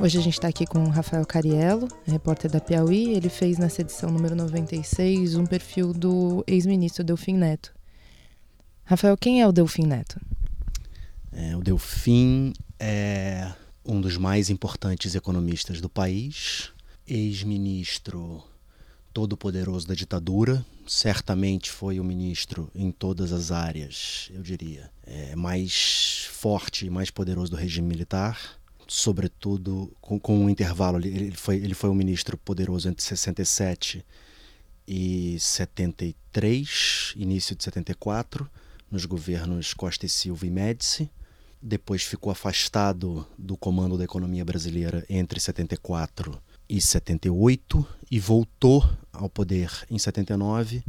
[0.00, 3.14] Hoje a gente está aqui com o Rafael Cariello, repórter da Piauí.
[3.14, 7.74] Ele fez nessa edição número 96 um perfil do ex-ministro Delfim Neto.
[8.84, 10.20] Rafael, quem é o Delfim Neto?
[11.32, 13.52] É, o Delfim é
[13.84, 16.70] um dos mais importantes economistas do país,
[17.04, 18.44] ex-ministro
[19.12, 26.28] todo-poderoso da ditadura, certamente foi o ministro em todas as áreas, eu diria, é, mais
[26.30, 30.98] forte e mais poderoso do regime militar, sobretudo com, com um intervalo.
[30.98, 34.04] Ele foi, ele foi um ministro poderoso entre 67
[34.86, 38.50] e 73, início de 74,
[38.90, 41.10] nos governos Costa e Silva e Médici.
[41.60, 49.28] Depois ficou afastado do comando da economia brasileira entre 74 e 78 e voltou ao
[49.28, 50.82] poder em 79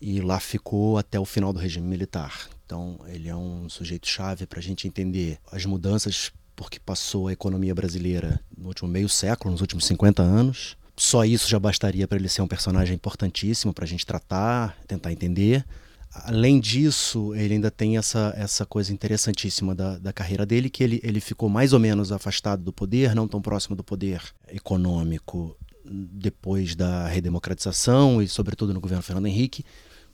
[0.00, 2.48] e lá ficou até o final do regime militar.
[2.64, 6.30] Então ele é um sujeito chave para a gente entender as mudanças
[6.60, 10.76] porque passou a economia brasileira no último meio século, nos últimos 50 anos.
[10.94, 15.10] Só isso já bastaria para ele ser um personagem importantíssimo para a gente tratar, tentar
[15.10, 15.64] entender.
[16.12, 21.00] Além disso, ele ainda tem essa, essa coisa interessantíssima da, da carreira dele, que ele,
[21.02, 26.74] ele ficou mais ou menos afastado do poder, não tão próximo do poder econômico depois
[26.76, 29.64] da redemocratização e, sobretudo, no governo Fernando Henrique,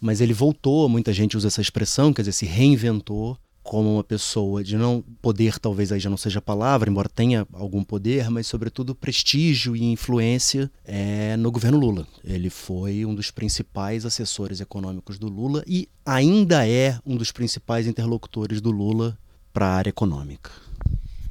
[0.01, 3.37] mas ele voltou, muita gente usa essa expressão, quer dizer, se reinventou
[3.67, 7.47] como uma pessoa de não poder, talvez aí já não seja a palavra, embora tenha
[7.53, 12.07] algum poder, mas sobretudo prestígio e influência é, no governo Lula.
[12.23, 17.89] Ele foi um dos principais assessores econômicos do Lula e ainda é um dos principais
[17.89, 19.19] interlocutores do Lula
[19.53, 20.51] para a área econômica.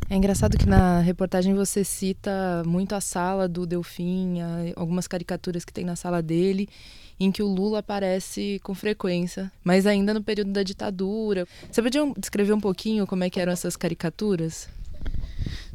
[0.08, 4.38] É engraçado que na reportagem você cita muito a sala do Delfim,
[4.75, 6.70] algumas caricaturas que tem na sala dele,
[7.20, 11.48] em que o Lula aparece com frequência, mas ainda no período da ditadura.
[11.72, 14.70] Você podia descrever um pouquinho como é que eram essas caricaturas?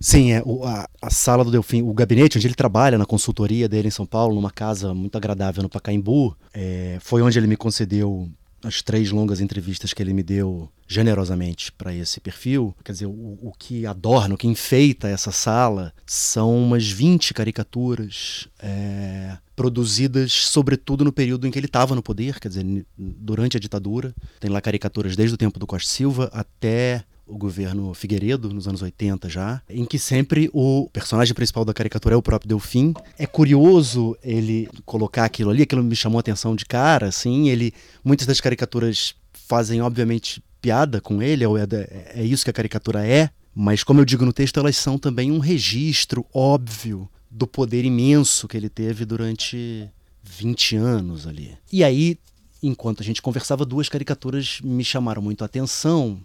[0.00, 3.68] Sim, é o, a, a, sala do Delfim, o gabinete onde ele trabalha, na consultoria
[3.68, 7.56] dele em São Paulo, numa casa muito agradável no Pacaembu, é, foi onde ele me
[7.56, 8.28] concedeu
[8.62, 12.74] as três longas entrevistas que ele me deu generosamente para esse perfil.
[12.84, 18.48] Quer dizer, o, o, que adorna, o que enfeita essa sala são umas 20 caricaturas
[18.58, 22.64] é, produzidas, sobretudo no período em que ele estava no poder, quer dizer,
[22.96, 24.14] durante a ditadura.
[24.40, 28.82] Tem lá caricaturas desde o tempo do Costa Silva até o governo Figueiredo, nos anos
[28.82, 32.92] 80 já, em que sempre o personagem principal da caricatura é o próprio Delfim.
[33.18, 37.72] É curioso ele colocar aquilo ali, aquilo me chamou a atenção de cara, assim, ele
[38.04, 43.30] muitas das caricaturas fazem obviamente piada com ele, é, é isso que a caricatura é,
[43.54, 48.48] mas como eu digo no texto, elas são também um registro óbvio do poder imenso
[48.48, 49.88] que ele teve durante
[50.22, 51.56] 20 anos ali.
[51.72, 52.18] E aí,
[52.62, 56.20] enquanto a gente conversava, duas caricaturas me chamaram muito a atenção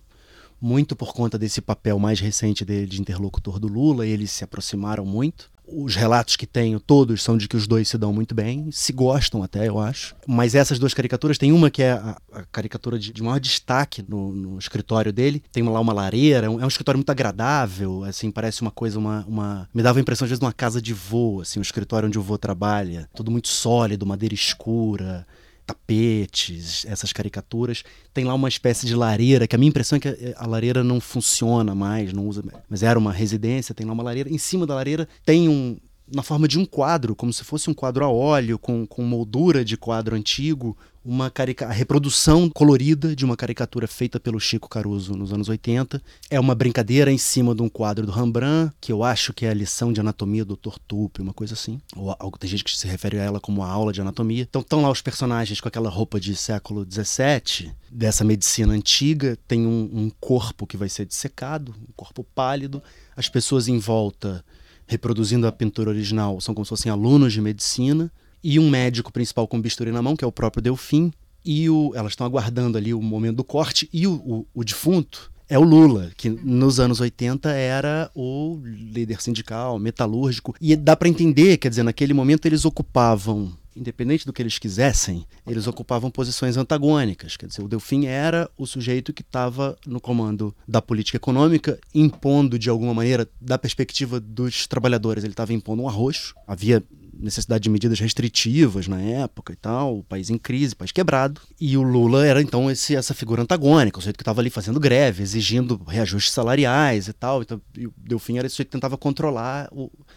[0.62, 5.06] muito por conta desse papel mais recente dele de interlocutor do Lula, eles se aproximaram
[5.06, 5.54] muito.
[5.68, 8.94] Os relatos que tenho, todos, são de que os dois se dão muito bem, se
[8.94, 10.16] gostam até, eu acho.
[10.28, 14.06] Mas essas duas caricaturas, tem uma que é a, a caricatura de, de, maior destaque
[14.08, 15.42] no, no, escritório dele.
[15.52, 19.26] Tem lá uma lareira, um, é um, escritório muito agradável, assim, parece uma coisa, uma,
[19.28, 19.68] uma...
[19.74, 22.20] Me dava a impressão, às vezes, de uma casa de vô, assim, um escritório onde
[22.20, 23.10] o vô trabalha.
[23.16, 25.26] Tudo muito sólido, madeira escura
[25.66, 27.84] tapetes, essas caricaturas.
[28.14, 31.00] Tem lá uma espécie de lareira, que a minha impressão é que a lareira não
[31.00, 34.30] funciona mais, não usa, mas era uma residência, tem lá uma lareira.
[34.30, 35.78] Em cima da lareira tem um
[36.08, 39.66] na forma de um quadro, como se fosse um quadro a óleo, com, com moldura
[39.66, 45.16] de quadro antigo, uma carica a reprodução colorida de uma caricatura feita pelo Chico Caruso
[45.16, 46.02] nos anos 80.
[46.32, 49.50] É uma brincadeira em cima de um quadro do Rembrandt, que eu acho que é
[49.50, 50.78] a lição de anatomia do Dr.
[50.88, 51.80] Tupi, uma coisa assim.
[51.96, 54.48] Ou algo tem gente que se refere a ela como a aula de anatomia.
[54.50, 59.38] Então estão lá os personagens com aquela roupa de século XVII, dessa medicina antiga.
[59.48, 62.82] Tem um, um corpo que vai ser dissecado, um corpo pálido.
[63.16, 64.44] As pessoas em volta
[64.86, 66.40] reproduzindo a pintura original.
[66.42, 68.12] São como se fossem alunos de medicina
[68.44, 71.12] e um médico principal com bisturi na mão, que é o próprio Delfim,
[71.44, 75.32] e o, elas estão aguardando ali o momento do corte, e o, o, o defunto
[75.48, 81.08] é o Lula, que nos anos 80 era o líder sindical, metalúrgico, e dá para
[81.10, 86.58] entender, quer dizer, naquele momento eles ocupavam independente do que eles quisessem, eles ocupavam posições
[86.58, 87.38] antagônicas.
[87.38, 92.58] Quer dizer, o Delfim era o sujeito que estava no comando da política econômica, impondo
[92.58, 96.34] de alguma maneira, da perspectiva dos trabalhadores, ele estava impondo um arroxo.
[96.48, 96.84] Havia
[97.18, 101.42] necessidade de medidas restritivas na época e tal, o país em crise, país quebrado.
[101.60, 104.80] E o Lula era então esse, essa figura antagônica, o sujeito que estava ali fazendo
[104.80, 107.42] greve, exigindo reajustes salariais e tal.
[107.42, 109.70] Então, e o Delfim era esse sujeito que tentava controlar,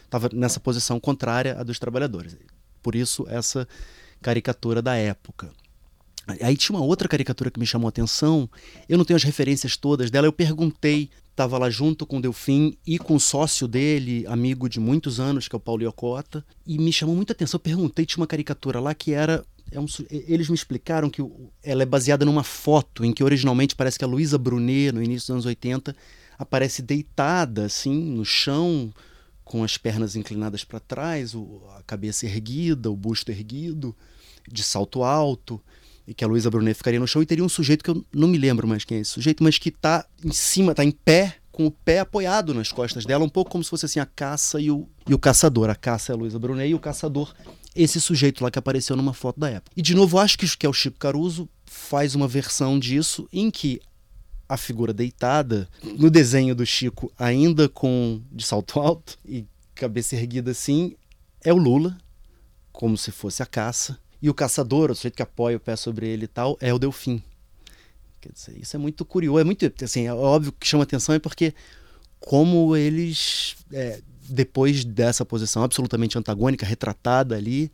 [0.04, 2.36] estava nessa posição contrária à dos trabalhadores.
[2.82, 3.66] Por isso, essa
[4.20, 5.50] caricatura da época.
[6.42, 8.48] Aí tinha uma outra caricatura que me chamou a atenção.
[8.88, 10.26] Eu não tenho as referências todas dela.
[10.26, 14.80] Eu perguntei estava lá junto com o Delfim e com o sócio dele, amigo de
[14.80, 17.58] muitos anos, que é o Paulo Iocota, e me chamou muita atenção.
[17.58, 19.44] Eu perguntei, tinha uma caricatura lá que era.
[19.70, 21.22] É um, eles me explicaram que
[21.62, 25.26] ela é baseada numa foto em que originalmente parece que a Luísa Brunet, no início
[25.26, 25.94] dos anos 80,
[26.38, 28.92] aparece deitada assim no chão,
[29.48, 31.34] com as pernas inclinadas para trás,
[31.78, 33.96] a cabeça erguida, o busto erguido,
[34.46, 35.58] de salto alto
[36.06, 38.28] e que a Luísa Brunet ficaria no chão e teria um sujeito que eu não
[38.28, 41.36] me lembro mais quem é esse sujeito, mas que está em cima, está em pé,
[41.50, 44.60] com o pé apoiado nas costas dela, um pouco como se fosse assim a caça
[44.60, 45.70] e o, e o caçador.
[45.70, 47.34] A caça é a Luísa Brunet e o caçador,
[47.74, 49.72] esse sujeito lá que apareceu numa foto da época.
[49.74, 53.50] E de novo, acho que, que é o Chico Caruso faz uma versão disso em
[53.50, 53.80] que
[54.48, 60.50] a figura deitada no desenho do Chico, ainda com de salto alto e cabeça erguida
[60.52, 60.96] assim,
[61.44, 61.96] é o Lula,
[62.72, 66.08] como se fosse a caça e o caçador, o sujeito que apoia o pé sobre
[66.08, 67.22] ele e tal, é o delfim.
[68.20, 69.38] Quer dizer, isso é muito curioso.
[69.38, 71.54] É muito, assim, é óbvio que chama atenção é porque
[72.18, 77.70] como eles, é, depois dessa posição absolutamente antagônica, retratada ali,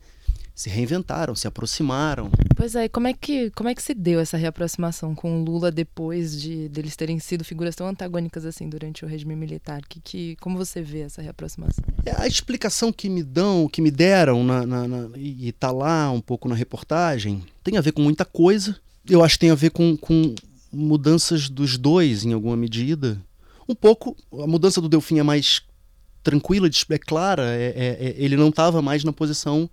[0.55, 2.31] se reinventaram, se aproximaram.
[2.55, 5.69] Pois é, como é que como é que se deu essa reaproximação com o Lula
[5.69, 9.81] depois de deles terem sido figuras tão antagônicas assim durante o regime militar?
[9.87, 11.83] Que, que como você vê essa reaproximação?
[12.05, 16.09] É, a explicação que me dão, que me deram na, na, na, e está lá
[16.09, 18.77] um pouco na reportagem, tem a ver com muita coisa.
[19.07, 20.33] Eu acho que tem a ver com, com
[20.71, 23.21] mudanças dos dois em alguma medida.
[23.67, 25.61] Um pouco a mudança do Delfim é mais
[26.23, 27.43] tranquila, é clara.
[27.43, 29.69] É, é, é ele não estava mais na posição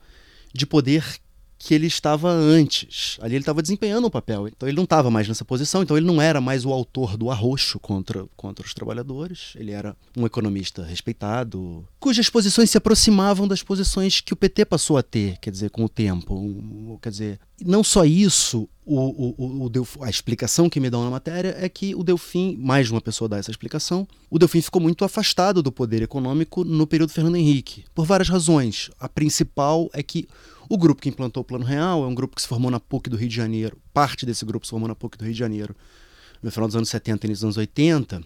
[0.54, 1.20] de poder
[1.62, 3.16] que ele estava antes.
[3.20, 4.48] Ali ele estava desempenhando um papel.
[4.48, 7.30] Então ele não estava mais nessa posição, então ele não era mais o autor do
[7.30, 9.52] arroxo contra, contra os trabalhadores.
[9.54, 14.98] Ele era um economista respeitado, cujas posições se aproximavam das posições que o PT passou
[14.98, 16.98] a ter, quer dizer, com o tempo.
[17.00, 21.54] Quer dizer, não só isso, o, o, o, a explicação que me dão na matéria
[21.60, 25.62] é que o Delfim, mais uma pessoa dá essa explicação, o Delfim ficou muito afastado
[25.62, 28.90] do poder econômico no período Fernando Henrique, por várias razões.
[28.98, 30.26] A principal é que
[30.72, 33.10] o grupo que implantou o Plano Real é um grupo que se formou na PUC
[33.10, 33.76] do Rio de Janeiro.
[33.92, 35.76] Parte desse grupo se formou na PUC do Rio de Janeiro
[36.42, 38.22] no final dos anos 70 e dos anos 80.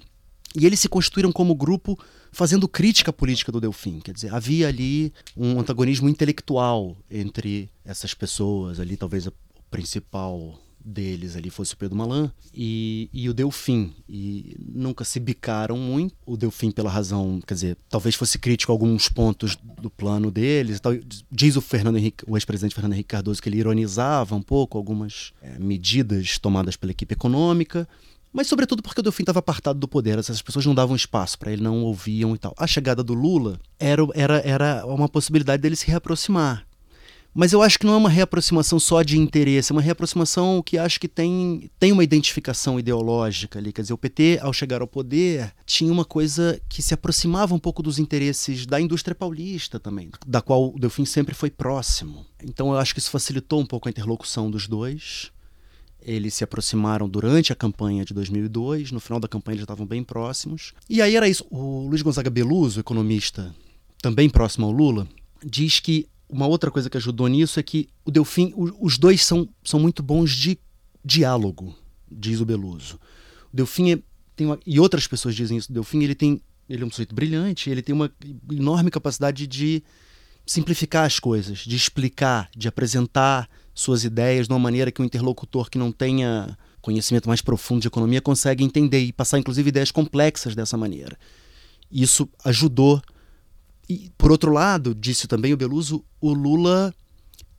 [0.55, 1.99] E eles se constituíram como grupo
[2.31, 3.99] fazendo crítica política do Delfim.
[3.99, 9.33] Quer dizer, havia ali um antagonismo intelectual entre essas pessoas, ali talvez o
[9.69, 10.57] principal
[10.87, 13.93] deles ali fosse o Pedro Malan e, e o Delfim.
[14.09, 16.15] E nunca se bicaram muito.
[16.25, 20.81] O Delfim, pela razão, quer dizer, talvez fosse crítico a alguns pontos do plano deles.
[21.31, 25.33] Diz o Fernando Henrique, o ex-presidente Fernando Henrique Cardoso que ele ironizava um pouco algumas
[25.43, 27.89] é, medidas tomadas pela equipe econômica.
[28.33, 31.51] Mas, sobretudo, porque o Delfim estava apartado do poder, essas pessoas não davam espaço para
[31.51, 32.55] ele, não ouviam e tal.
[32.59, 36.66] A chegada do Lula era, era, era uma possibilidade dele se reaproximar.
[37.39, 40.79] Mas eu acho que não é uma reaproximação só de interesse, é uma reaproximação que
[40.79, 43.75] acho que tem, tem uma identificação ideológica ali.
[43.75, 47.59] Quer dizer, o PT, ao chegar ao poder, tinha uma coisa que se aproximava um
[47.59, 52.25] pouco dos interesses da indústria paulista também, da qual o Delfim sempre foi próximo.
[52.43, 55.31] Então eu acho que isso facilitou um pouco a interlocução dos dois.
[56.01, 60.03] Eles se aproximaram durante a campanha de 2002, no final da campanha eles estavam bem
[60.03, 60.73] próximos.
[60.89, 61.45] E aí era isso.
[61.51, 63.55] O Luiz Gonzaga Beluso, economista
[64.01, 65.07] também próximo ao Lula,
[65.45, 69.49] diz que uma outra coisa que ajudou nisso é que o Delfim, os dois são,
[69.63, 70.59] são muito bons de
[71.05, 71.75] diálogo,
[72.11, 72.99] diz o Beluso.
[73.53, 73.99] O Delfim é,
[74.35, 75.71] tem uma, e outras pessoas dizem isso.
[75.71, 78.11] O Delfim ele tem, ele é um sujeito brilhante, ele tem uma
[78.51, 79.83] enorme capacidade de
[80.45, 85.07] simplificar as coisas, de explicar, de apresentar suas ideias de uma maneira que o um
[85.07, 89.91] interlocutor que não tenha conhecimento mais profundo de economia consegue entender e passar inclusive ideias
[89.91, 91.19] complexas dessa maneira.
[91.91, 93.03] Isso ajudou
[93.89, 96.95] e, por outro lado, disse também o Beluso, o Lula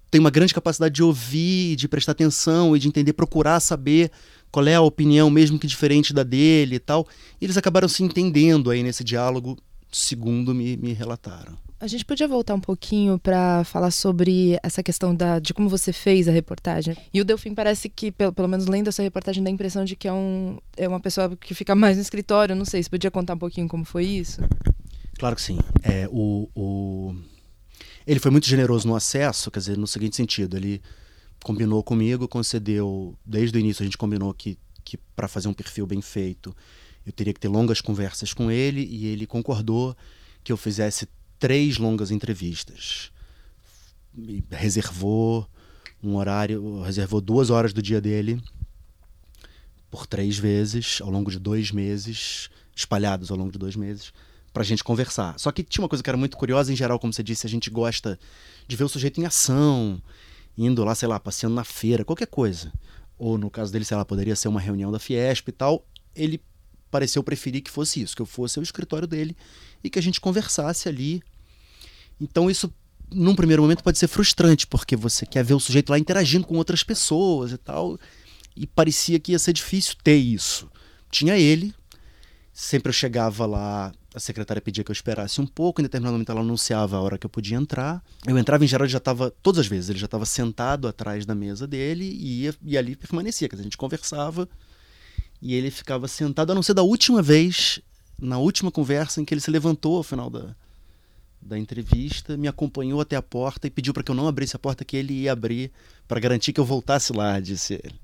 [0.10, 4.12] tem uma grande capacidade de ouvir, de prestar atenção e de entender, procurar saber
[4.52, 7.08] qual é a opinião, mesmo que diferente da dele e tal.
[7.40, 9.58] E eles acabaram se entendendo aí nesse diálogo,
[9.92, 11.58] segundo me, me relataram.
[11.80, 15.94] A gente podia voltar um pouquinho para falar sobre essa questão da, de como você
[15.94, 16.98] fez a reportagem.
[17.14, 19.96] E o Delfim parece que, pelo, pelo menos lendo essa reportagem, dá a impressão de
[19.96, 22.56] que é, um, é uma pessoa que fica mais no escritório.
[22.56, 24.42] Não sei, você podia contar um pouquinho como foi isso?
[25.18, 25.58] Claro que sim.
[25.82, 27.16] É, o, o...
[28.06, 30.82] Ele foi muito generoso no acesso, quer dizer, no seguinte sentido, ele
[31.44, 35.86] combinou comigo, concedeu, desde o início a gente combinou que, que para fazer um perfil
[35.86, 36.56] bem feito,
[37.06, 39.96] eu teria que ter longas conversas com ele e ele concordou
[40.44, 41.08] que eu fizesse
[41.40, 43.12] três longas entrevistas.
[44.18, 45.48] E reservou
[46.02, 48.42] um horário, reservou duas horas do dia dele
[49.90, 54.12] por três vezes, ao longo de dois meses, espalhados ao longo de dois meses,
[54.58, 55.38] pra gente conversar.
[55.38, 57.50] Só que tinha uma coisa que era muito curiosa, em geral, como você disse, a
[57.50, 58.20] gente gosta
[58.68, 60.02] de ver o sujeito em ação,
[60.58, 62.74] indo lá, sei lá, passeando na feira, qualquer coisa.
[63.20, 65.86] Ou no caso dele, sei lá, poderia ser uma reunião da Fiesp e tal.
[66.16, 66.42] Ele
[66.90, 69.38] pareceu preferir que fosse isso, que eu fosse ao escritório dele
[69.84, 71.22] e que a gente conversasse ali.
[72.20, 72.74] Então isso
[73.12, 76.56] num primeiro momento pode ser frustrante, porque você quer ver o sujeito lá interagindo com
[76.56, 78.00] outras pessoas e tal,
[78.56, 80.68] e parecia que ia ser difícil ter isso.
[81.12, 81.76] Tinha ele,
[82.60, 86.32] sempre eu chegava lá, a secretária pedia que eu esperasse um pouco, em determinado momento
[86.32, 88.04] ela anunciava a hora que eu podia entrar.
[88.26, 91.24] Eu entrava em geral, ele já estava, todas as vezes, ele já estava sentado atrás
[91.24, 94.50] da mesa dele e, ia, e ali permanecia, quer dizer, a gente conversava
[95.40, 97.80] e ele ficava sentado, a não ser da última vez,
[98.20, 100.56] na última conversa em que ele se levantou ao final da,
[101.40, 104.60] da entrevista, me acompanhou até a porta e pediu para que eu não abrisse a
[104.60, 105.72] porta, que ele ia abrir
[106.08, 108.00] para garantir que eu voltasse lá, disse ele.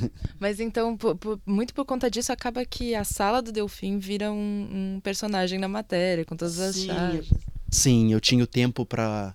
[0.38, 4.30] Mas então, por, por, muito por conta disso, acaba que a sala do Delfim vira
[4.32, 7.30] um, um personagem na matéria, com todas as sim, chaves.
[7.70, 9.34] Sim, eu tinha o tempo para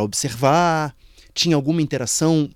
[0.00, 0.94] observar,
[1.34, 2.50] tinha alguma interação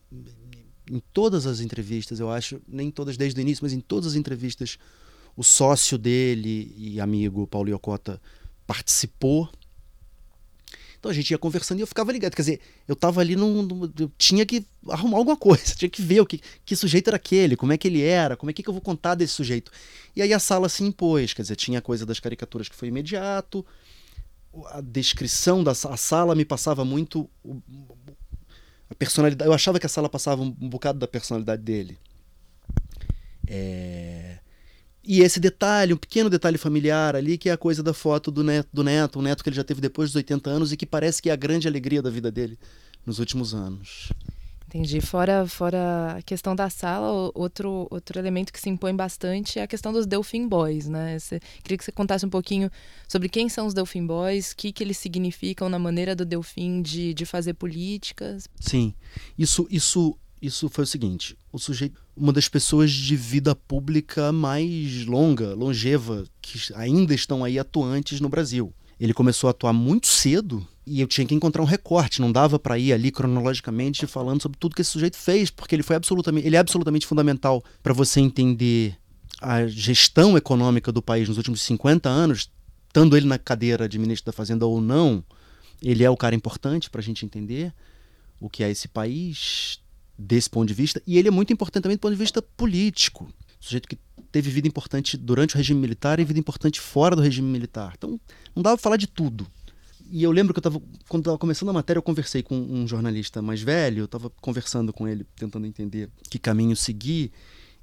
[0.91, 4.15] em todas as entrevistas, eu acho, nem todas desde o início, mas em todas as
[4.15, 4.79] entrevistas,
[5.37, 8.21] o sócio dele e amigo Paulo Iocota
[8.67, 9.49] participou.
[11.05, 12.35] Então a gente ia conversando e eu ficava ligado.
[12.35, 16.23] Quer dizer, eu estava ali num, Eu tinha que arrumar alguma coisa, tinha que ver
[16.23, 18.71] o que, que sujeito era aquele, como é que ele era, como é que, que
[18.71, 19.71] eu vou contar desse sujeito.
[20.17, 22.89] E aí a sala se impôs, quer dizer, tinha a coisa das caricaturas que foi
[22.89, 23.67] imediato,
[24.69, 27.29] a descrição da a sala me passava muito
[28.89, 29.47] a personalidade.
[29.47, 31.99] Eu achava que a sala passava um, um bocado da personalidade dele.
[33.47, 33.94] É...
[35.07, 38.43] E esse detalhe, um pequeno detalhe familiar ali, que é a coisa da foto do
[38.43, 40.87] neto, do neto, um neto que ele já teve depois dos 80 anos e que
[40.87, 42.59] parece que é a grande alegria da vida dele
[43.05, 44.11] nos últimos anos.
[44.75, 45.01] Entendi.
[45.01, 49.69] Fora, fora a questão da sala, outro, outro elemento que se impõe bastante é a
[49.69, 51.17] questão dos Delfim Boys, né?
[51.17, 52.69] Você, queria que você contasse um pouquinho
[53.07, 56.83] sobre quem são os Delfim Boys, o que, que eles significam na maneira do Delfim
[56.83, 58.49] de, de fazer políticas.
[58.59, 58.93] Sim.
[59.39, 65.07] Isso, isso, isso foi o seguinte: o sujeito, uma das pessoas de vida pública mais
[65.07, 68.73] longa, longeva, que ainda estão aí atuantes no Brasil.
[68.99, 72.59] Ele começou a atuar muito cedo, e eu tinha que encontrar um recorte, não dava
[72.59, 76.47] para ir ali cronologicamente falando sobre tudo que esse sujeito fez, porque ele foi absolutamente,
[76.47, 78.97] ele é absolutamente fundamental para você entender
[79.41, 82.51] a gestão econômica do país nos últimos 50 anos,
[82.87, 85.25] estando ele na cadeira de ministro da Fazenda ou não,
[85.83, 87.73] ele é o cara importante para a gente entender
[88.41, 89.81] o que é esse país
[90.19, 93.29] desse ponto de vista, e ele é muito importante também do ponto de vista político.
[93.59, 93.99] Sujeito que
[94.31, 97.95] teve vida importante durante o regime militar e vida importante fora do regime militar.
[97.97, 98.21] Então,
[98.55, 99.47] não dava para falar de tudo
[100.11, 102.87] e eu lembro que eu tava, quando estava começando a matéria, eu conversei com um
[102.87, 107.33] jornalista mais velho, eu estava conversando com ele, tentando entender que caminho seguir,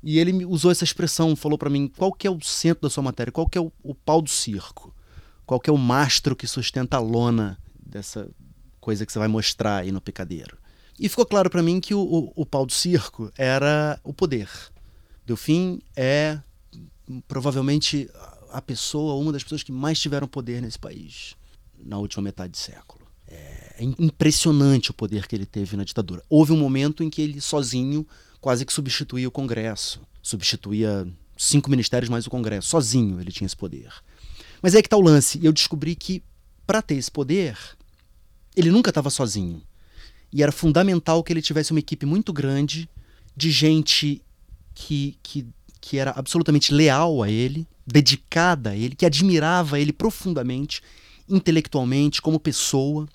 [0.03, 3.03] e ele usou essa expressão, falou para mim, qual que é o centro da sua
[3.03, 4.93] matéria, qual que é o, o pau do circo,
[5.45, 8.29] qual que é o mastro que sustenta a lona dessa
[8.79, 10.57] coisa que você vai mostrar aí no picadeiro.
[11.01, 14.47] E ficou claro para mim que o, o, o pau do circo era o poder.
[15.25, 16.39] Delfim é
[17.27, 18.07] provavelmente
[18.51, 21.35] a pessoa, uma das pessoas que mais tiveram poder nesse país
[21.83, 23.01] na última metade de século.
[23.27, 26.21] É, é impressionante o poder que ele teve na ditadura.
[26.29, 28.07] Houve um momento em que ele sozinho
[28.39, 33.57] quase que substituía o Congresso, substituía cinco ministérios mais o Congresso, sozinho ele tinha esse
[33.57, 33.91] poder.
[34.61, 35.39] Mas é que está o lance.
[35.43, 36.21] Eu descobri que
[36.67, 37.57] para ter esse poder,
[38.55, 39.63] ele nunca estava sozinho.
[40.33, 42.89] E era fundamental que ele tivesse uma equipe muito grande
[43.35, 44.21] de gente
[44.73, 45.45] que, que,
[45.79, 50.81] que era absolutamente leal a ele, dedicada a ele, que admirava ele profundamente
[51.27, 53.07] intelectualmente, como pessoa,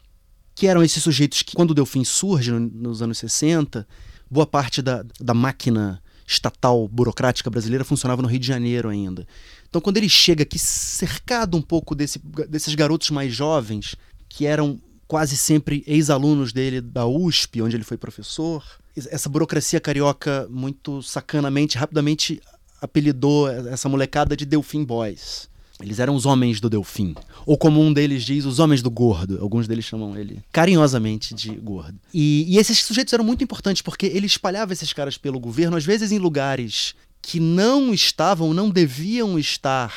[0.54, 3.87] que eram esses sujeitos que, quando o Delfim surge nos anos 60,
[4.30, 9.26] boa parte da, da máquina estatal burocrática brasileira funcionava no Rio de Janeiro ainda.
[9.68, 12.18] Então, quando ele chega aqui, cercado um pouco desse,
[12.49, 13.94] desses garotos mais jovens,
[14.28, 18.64] que eram quase sempre ex-alunos dele da USP, onde ele foi professor,
[18.96, 22.40] essa burocracia carioca, muito sacanamente, rapidamente
[22.80, 25.48] apelidou essa molecada de Delfim Boys.
[25.80, 27.14] Eles eram os homens do Delfim.
[27.44, 29.38] Ou como um deles diz, os homens do gordo.
[29.42, 31.98] Alguns deles chamam ele carinhosamente de gordo.
[32.14, 35.84] E, e esses sujeitos eram muito importantes porque ele espalhava esses caras pelo governo, às
[35.84, 39.92] vezes em lugares que não estavam, não deviam estar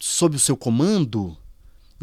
[0.00, 1.36] sob o seu comando.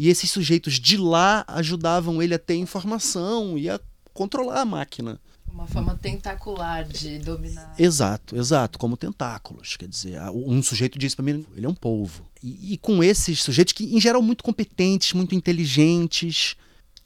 [0.00, 3.78] E esses sujeitos de lá ajudavam ele a ter informação e a
[4.14, 5.20] controlar a máquina.
[5.52, 7.74] Uma forma tentacular de dominar.
[7.78, 9.76] Exato, exato, como tentáculos.
[9.76, 12.26] Quer dizer, um sujeito disse para mim, ele é um polvo.
[12.42, 16.56] E, e, com esses sujeitos que, em geral, muito competentes, muito inteligentes,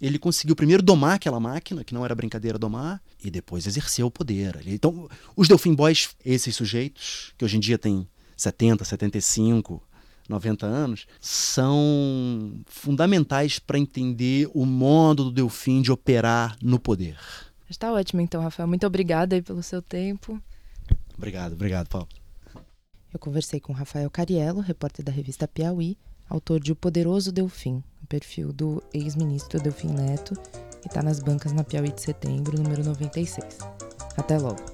[0.00, 4.10] ele conseguiu primeiro domar aquela máquina, que não era brincadeira domar, e depois exercer o
[4.10, 4.62] poder.
[4.66, 9.82] Então, os Delfim Boys, esses sujeitos, que hoje em dia têm 70, 75,
[10.28, 17.19] 90 anos, são fundamentais para entender o modo do Delfim de operar no poder.
[17.69, 18.69] Está ótimo, então, Rafael.
[18.69, 20.40] Muito obrigada aí pelo seu tempo.
[21.16, 22.09] Obrigado, obrigado, Paulo.
[23.12, 25.97] Eu conversei com Rafael Cariello, repórter da revista Piauí,
[26.28, 30.35] autor de O Poderoso Delfim, o perfil do ex-ministro Delfim Neto,
[30.83, 33.59] que está nas bancas na Piauí de setembro, número 96.
[34.16, 34.74] Até logo!